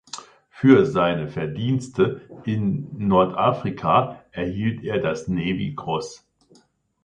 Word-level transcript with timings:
Für 0.49 0.87
seine 0.87 1.27
Verdienste 1.27 2.21
in 2.43 2.87
Nordafrika 3.07 4.19
erhielt 4.31 4.81
er 4.83 4.99
das 4.99 5.27
Navy 5.27 5.75
Cross. 5.75 6.25